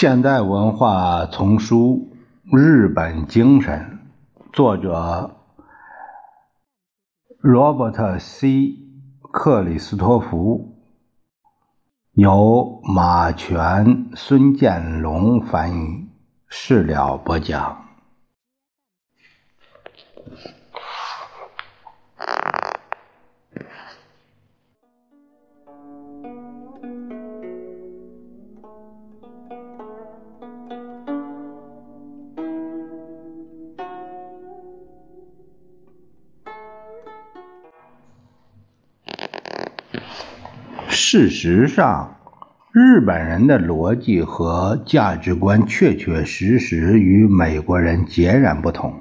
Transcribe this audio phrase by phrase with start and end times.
[0.00, 2.08] 现代文化丛书
[2.56, 3.98] 《日本精神》，
[4.52, 5.34] 作者
[7.42, 8.76] ：Robert C·
[9.32, 10.67] 克里斯托弗。
[12.18, 16.08] 由马全、孙建龙翻译，
[16.48, 17.84] 事了播讲。
[40.90, 42.17] 事实上，
[42.80, 48.94] 日本人的逻辑和价值观确确实实与美国人截然不同。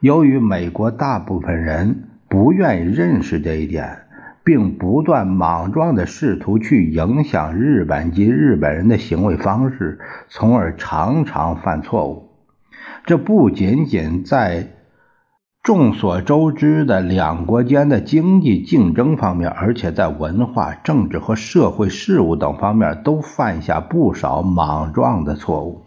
[0.00, 4.00] 由于美国大部分人不愿意认识这一点，
[4.44, 9.98] 并不断莽撞地试图去影响日本及日本人的行为方式，
[10.28, 12.28] 从而常常犯错误。
[13.06, 14.68] 这不仅仅在
[15.66, 25.82] 众所周知的两国间的经济竞争方面，而且在文化、政治和社会事务等方面都犯下不少莽撞的错误。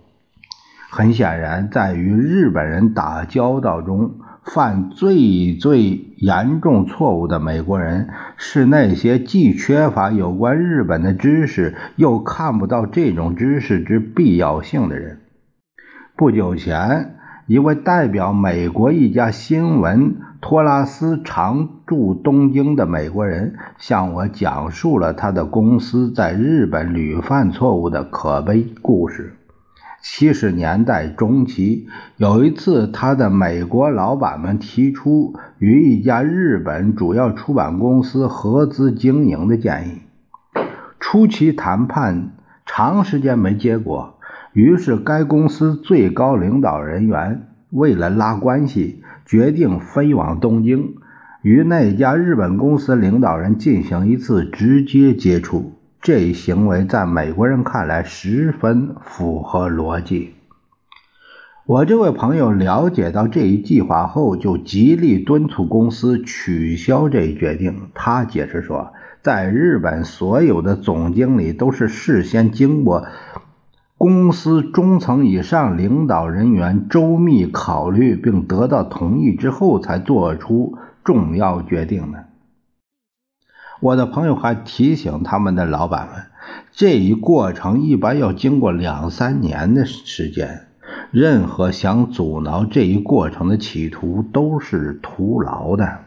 [0.92, 15.22] 很显然，在与日本人打交道中犯最最严重错误的美国人，是那些既缺乏有关日本的知识，又看不到这种知识之必要性的人。
[16.18, 17.16] 不久前。
[17.50, 29.33] 一位代表美国一家新闻托拉斯常驻东京的美国人向我讲述了他的公司在日本屡犯错误的可悲故事。
[30.00, 40.02] 七十年代中期，有一次，他的美国老板们提出与一家日本主要出版公司合资经营的建议。
[40.99, 42.33] 初期谈判
[42.67, 44.19] 长时间没结果。
[44.54, 50.95] 于是，该公司最高领导人员为了拉关系，决定飞往东京，
[51.43, 55.73] 与那家日本公司领导人进行一次直接接触。
[56.02, 60.32] 这一行为在美国人看来十分符合逻辑。
[61.65, 67.89] 我这位朋友了解到这一计划后，就极力敦促公司取消这一决定。
[67.93, 73.05] 他解释说，在日本，所有的总经理都是事先经过。
[73.99, 82.27] 公司中层以上领导人员周密考虑并得到同意之后，才做出重要决定的。
[83.82, 86.15] 我的朋友还提醒他们的老板们，
[86.71, 90.67] 这一过程一般要经过两三年的时间，
[91.11, 95.99] 任何想阻挠这一过程的企图都是徒劳的。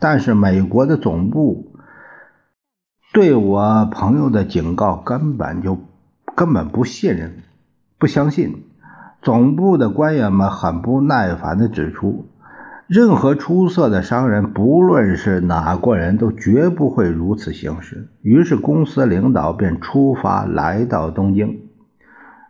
[0.00, 1.70] 但是美国的总部
[3.12, 5.78] 对我朋友的警告根本就。
[6.34, 7.32] 根本不信任，
[7.98, 8.64] 不相信。
[9.20, 12.26] 总部的官员们很不耐烦地指出，
[12.88, 18.08] 任何出色的商人，不论是哪国人都绝不会如此行事。
[18.22, 21.60] 于是，公司领导便出发来到东京。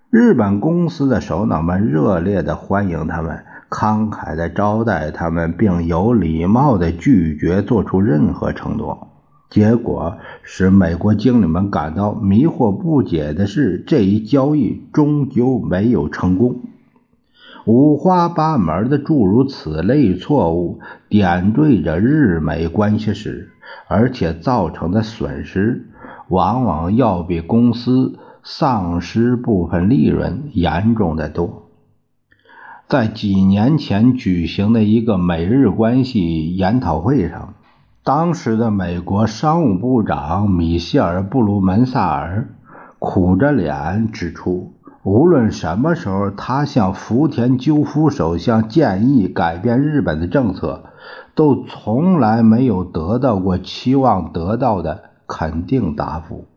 [0.09, 9.12] 日本公司的首脑们热烈地欢迎他们，慷慨地招待他们，并有礼貌地拒绝做出任何承诺。
[9.53, 16.61] 结果使美国经理们感到迷惑不解的是，这一交易终究没有成功。
[17.67, 20.81] 五花八门的诸如此类错误
[21.11, 23.51] 点缀着日美关系史，
[23.89, 25.87] 而且造成的损失
[26.29, 31.69] 往往要比公司丧失部分利润严重的多。
[32.89, 37.53] 在几年前举行的一个美日关系研讨会上。
[38.05, 42.49] 当时的美国商务部长米歇尔·布鲁门萨尔
[42.99, 44.73] 苦着脸指出，
[45.05, 50.83] 无论什么时候他向福田赳夫首相建议改变日本的政策，
[51.37, 56.49] 都从来没有得到过期望得到的肯定答复。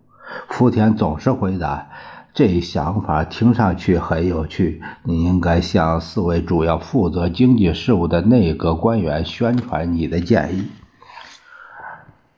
[0.48, 1.90] 福田总是回答
[2.34, 10.64] ：“这想法听上去很有趣，你应该向四位主要负责经济事务的内阁官员宣传你的建议。”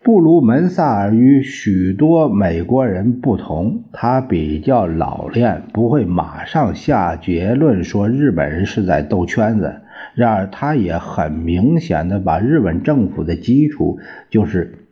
[0.08, 9.82] 布鲁门萨尔与许多美国人不同，他比较老练，不会马上下结论说日本人是在兜圈子。
[10.16, 14.00] 然而，他也很明显的把日本政府的基础，
[14.30, 14.86] 就是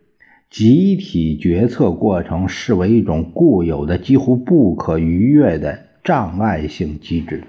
[0.50, 7.42] 集体决策过程，视为一种固有的、几乎不可逾越的障碍性机制。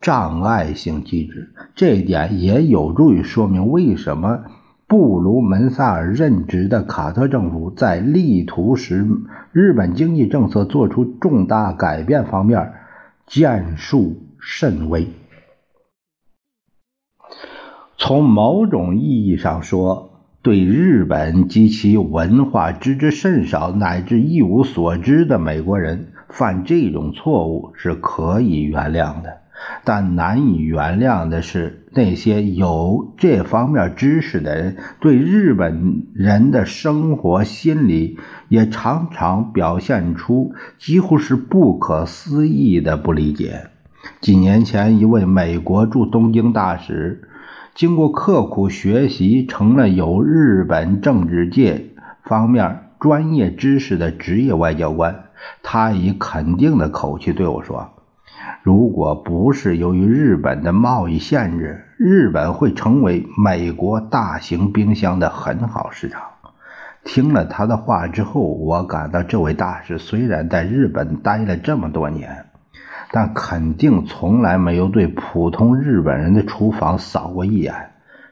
[0.00, 4.44] 障碍性机制这一点也有助于说明为什么。
[4.90, 9.06] 布鲁门萨尔任职的卡特政府在力图使
[9.52, 12.72] 日本经济政策做出重大改变方面
[13.24, 15.06] 建树甚微。
[17.96, 20.10] 从某种意义上说，
[20.42, 29.39] 对日本及其文化知之甚少乃至一无所知的美国人犯这种错误是可以原谅的。
[29.84, 38.18] 但难以原谅的是，那些有这方面知识的人对日本人的生活心理
[38.48, 43.68] 也常常表现出几乎是不可思议的不理解。
[44.20, 47.28] 几年前，一位美国驻东京大使
[47.74, 51.90] 经过刻苦学习，成了有日本政治界
[52.24, 55.24] 方面专业知识的职业外交官。
[55.62, 57.90] 他以肯定的口气对我说。
[58.62, 66.22] 如果不是由于日本的贸易限制，日本会成为美国大型冰箱的很好市场。
[67.02, 72.44] 听了他的话之后，我感到这位大使虽然在日本待了这么多年，
[73.10, 77.74] 但肯定从来没有对普通日本人的厨房扫过一眼。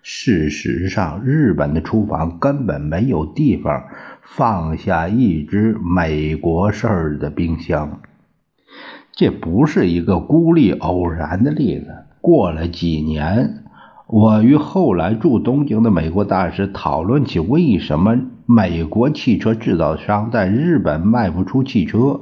[0.03, 3.83] 事实上，日本的厨房根本没有地方
[4.23, 8.01] 放下一只美国式的冰箱。
[9.19, 11.93] 这不是一个孤立偶然的例子。
[12.21, 13.65] 过了几年，
[14.07, 18.17] 我与后来驻东京的美国大使讨论起为什么
[18.47, 22.21] 美国汽车制造商在日本卖不出汽车。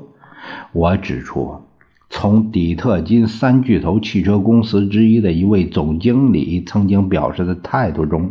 [0.72, 1.56] 我指出，
[2.08, 8.30] 从底特金三巨头汽车公司之一的一位总经理曾经表示的态度中，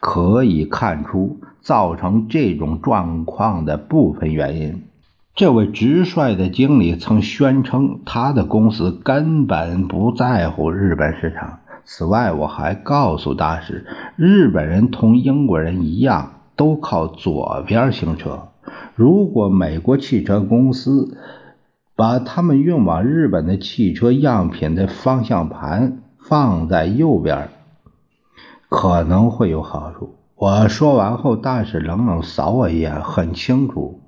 [0.00, 4.82] 可以看出造成这种状况的部分原因。
[5.34, 11.60] 这位直率的经理曾宣称，他的公司根本不在乎日本市场。
[11.84, 13.86] 此外，我还告诉大使，
[14.16, 18.48] 日本人同英国人一样，都靠左边行车。
[18.94, 21.16] 如果美国汽车公司
[21.96, 27.48] 把他们运往日本的汽车样品的方向盘放在右边，
[28.68, 30.16] 可能会有好处。
[30.36, 33.99] 我说完后，大使冷冷扫我一眼，很清楚。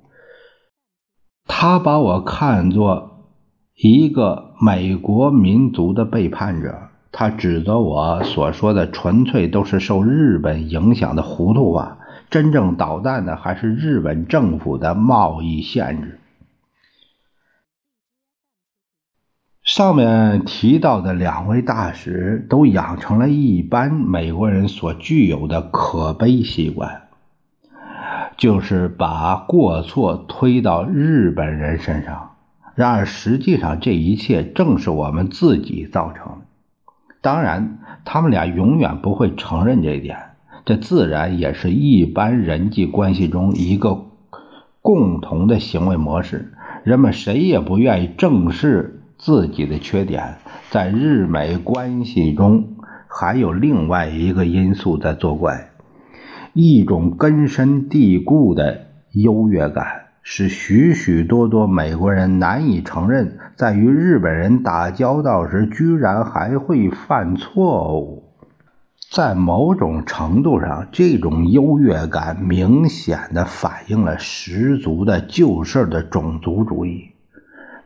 [1.45, 3.27] 他把我看作
[3.75, 11.97] 一个美国民族的背叛者，他指责我所说的纯粹都是受日本影响的糊涂话，
[12.29, 16.19] 真正捣蛋的还是日本政府的贸易限制。
[19.63, 27.02] 上面提到的两位大使都养成了一般美国人所具有的可悲习惯。
[28.43, 32.31] 就是把过错推到日本人身上，
[32.75, 36.41] 然而实际上这一切正是我们自己造成的。
[37.21, 40.17] 当然，他们俩永远不会承认这一点，
[40.65, 44.07] 这自然也是一般人际关系中一个
[44.81, 46.51] 共同的行为模式。
[46.83, 50.35] 人们谁也不愿意正视自己的缺点。
[50.69, 52.75] 在日美关系中，
[53.07, 55.69] 还有另外一个因素在作怪。
[56.53, 68.23] 一种根深蒂固的优越感，使许许多多美国人难以承认，在与日本人打交道时，居然还会犯错误。
[69.09, 77.09] 在某种程度上，这种优越感明显的反映了十足的旧式的种族主义。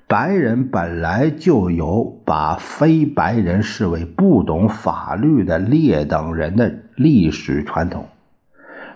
[0.07, 8.07] 白人本来就有把非白人视为不懂法律的劣等人的历史传统。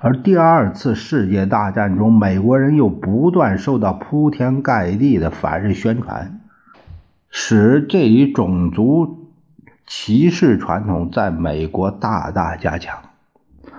[0.03, 6.39] 而第二次世界大战中，美国人又不断受到铺天盖地的反日宣传，
[7.29, 9.29] 使这一种族
[9.85, 12.97] 歧视传统在美国大大加强。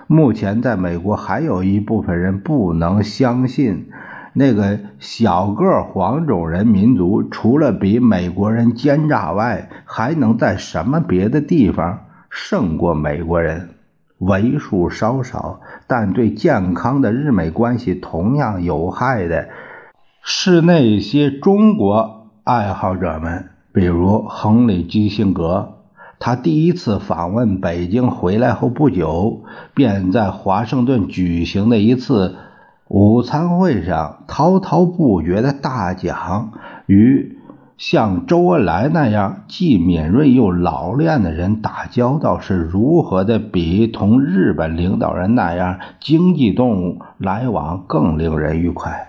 [0.06, 3.88] 目前，在美国还有一部分人不能相信，
[4.34, 11.98] 那个小个黄种人民族除了比美国人奸诈外，还能在什么别的地方
[12.30, 13.70] 胜过美国人？
[14.22, 19.48] 为数稍少，但对健康的日美关系同样有害的，
[20.22, 25.74] 是那些中国爱好者们，比如亨利·基辛格。
[26.20, 29.42] 他第一次访问北京回来后不久，
[29.74, 32.36] 便在华盛顿举行的一次
[32.86, 36.52] 午餐会上滔滔不绝的大讲
[36.86, 37.38] 与。
[37.76, 49.08] 像周恩来那样既敏锐又老练的人打交道是如何的，比同日本领导人那样经济动物来往更令人愉快。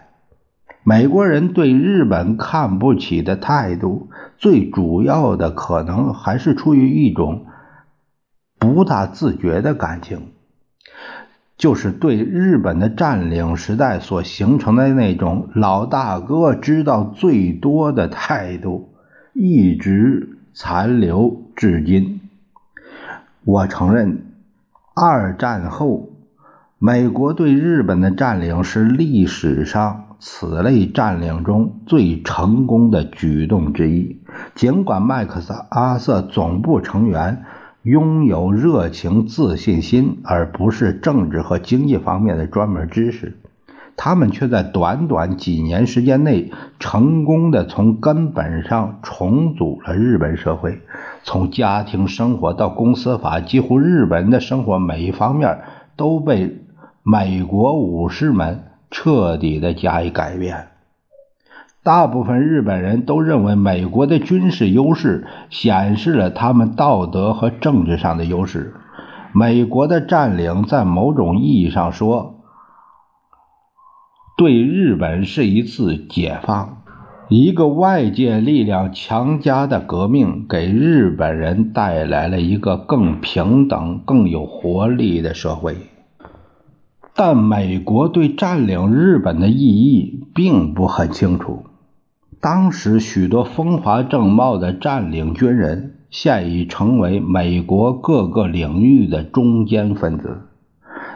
[0.83, 7.45] 美国人对日本看不起的态度，最主要的可能还是出于一种
[8.59, 10.32] 不大自觉的感情。
[11.63, 18.89] 就是对日本的占领时代所形成的那种老大哥知道最多的态度，
[19.31, 22.19] 一直残留至今。
[23.45, 24.25] 我承认，
[24.93, 26.09] 二战后
[26.79, 34.19] 美国对日本的占领是历史上此类占领中最成功的举动之一。
[34.53, 35.39] 尽管麦克
[35.69, 37.45] 阿瑟总部成员
[37.83, 43.37] 拥有热情、自信心，而不是政治和经济方面的专门知识。
[43.97, 50.79] 他们却在短短几年时间内，成功的从根本上重组了日本社会，
[51.23, 55.59] 从家庭生活到公司法，几乎日本人的生活每一方面
[55.97, 56.61] 都被
[57.03, 60.69] 美国武士们彻底的加以改变。
[61.83, 68.73] 大部分日本人都认为，美国的军事优势显示了他们道德和政治上的优势。
[69.33, 72.35] 美国的占领，在某种意义上说，
[74.37, 76.83] 对日本是一次解放，
[77.27, 85.75] 一个外界力量强加的革命，给日本人带来了一个更平等、更有活力的社会。
[87.13, 91.65] 但美国对占领日本的意义并不很清楚。
[92.43, 100.41] 当时，许多风华正茂的占领军人，现已成为美国各个领域的中坚分子。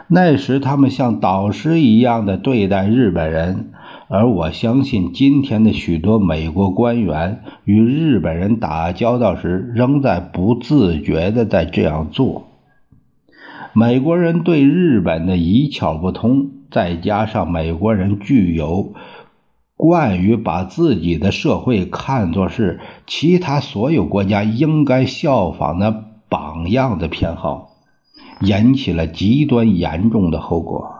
[0.06, 3.68] 那时，他们像导师一样的对待日本人，
[4.08, 12.44] 而我相信，今天的许多美国官员与日本人打交道时，仍在不自觉地在这样做。
[13.74, 18.94] 美国人对日本的一窍不通，再加上美国人具有
[19.78, 27.70] 惯于把自己的社会看作是其他所有国家应该效仿的榜样的偏好。
[28.40, 30.94] 引起了极端严重的后果。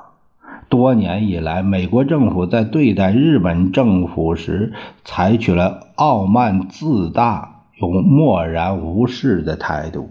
[0.69, 4.73] 多年以来，美国政府在对待日本政府时
[5.05, 10.11] 采取了傲慢自大、又漠然无视的态度。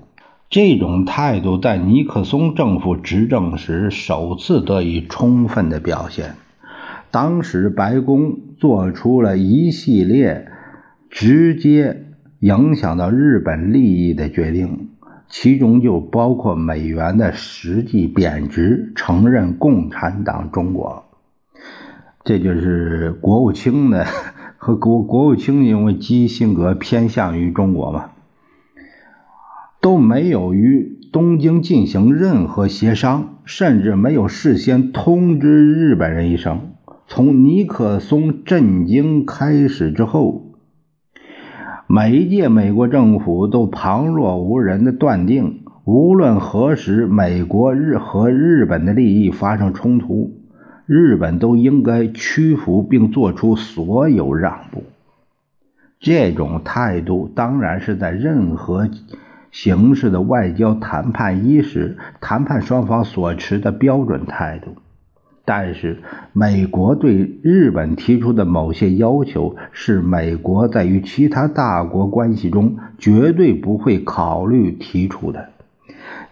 [0.50, 6.36] 这种态度在尼克松政府执政时首次得以充分的表现。
[7.12, 10.48] 当时，白宫做出了一系列
[11.10, 12.04] 直接
[12.40, 14.90] 影响到日本利益的决定。
[15.30, 21.04] 其中就包括美元的实际贬值，承认共产党中国，
[22.24, 24.06] 这就是国务卿呢
[24.58, 28.12] 和国国务卿因为基性格偏向于中国嘛，
[29.82, 36.72] 都没有与东京进行任何协商，甚至没有事先通知日本人一声。
[37.10, 40.44] 从尼克松震惊开始之后。
[41.88, 50.34] 每一届美国政府都旁若无人的断定，无论何时美国日和日本的利益发生冲突，
[50.86, 54.84] 日本都应该屈服并做出所有让步。
[56.02, 58.90] 这种态度当然是在任何
[59.50, 64.76] 形式的外交谈判伊始，谈判双方所持的标准态度。
[65.50, 66.00] 但是，
[66.34, 75.48] 美国对日本提出的某些要求是美国在与其他大国关系中绝对不会考虑提出的。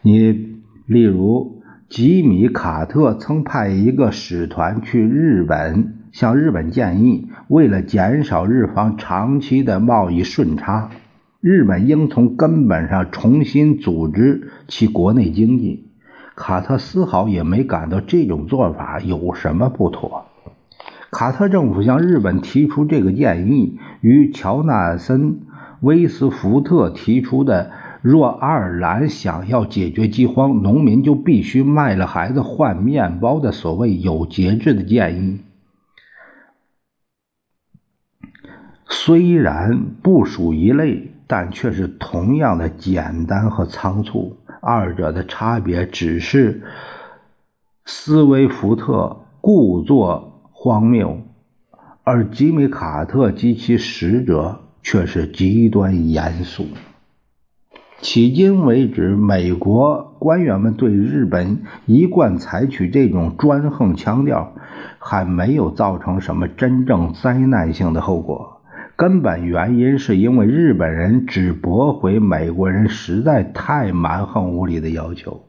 [0.01, 10.89] 你例如，吉米·卡特曾派一个使团去日本，向日本建议，为了减少日方长期的贸易顺差，
[11.39, 15.85] 日本应从根本上重新组织其国内经济。
[16.35, 20.25] 卡特丝毫也没感到这种做法有什么不妥。
[21.09, 25.31] 卡特政府向日本提出这个建议，与乔纳森·
[25.79, 27.71] 威斯福特提出的
[28.03, 35.39] “若爱尔兰想要解决饥荒，农民就必须卖了孩子换面包”的所谓有节制的建议，
[38.89, 44.35] 虽然不属一类，但却是同样的简单和仓促。
[44.67, 46.63] 二者的差别只是，
[47.85, 51.19] 斯威福特故作荒谬，
[52.03, 56.65] 而吉米·卡特及其使者却是极端严肃。
[58.01, 64.55] 迄今为止，美国官员们对日本一贯采取这种专横腔调，
[64.97, 68.54] 还没有造成什么真正灾难性的后果。
[68.97, 75.43] 根本原因是因为日本人只驳回美国人实在太蛮横无理的要求，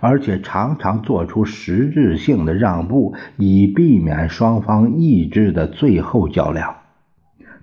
[0.00, 6.76] 而且常常做出实质性的让步，以避免双方意志的最后较量。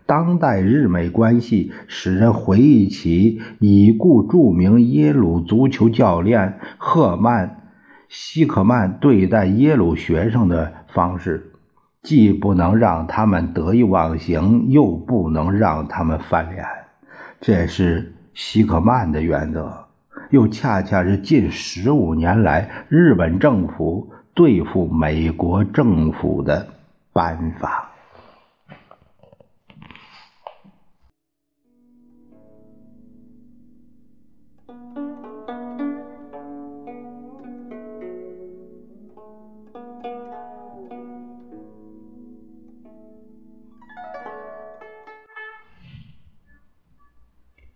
[0.06, 7.48] 当代日美关系使人回忆起已故著名耶鲁足球教练赫曼·
[8.08, 11.53] 希克曼对待耶鲁学生的方式。
[12.04, 16.66] 既不能让他们得意忘形，又不能让他们翻脸。
[17.40, 19.86] 这是希克曼的原则，
[20.30, 26.68] 又恰恰是近十五年来日本政府对付美国政府的
[27.14, 27.93] 办法。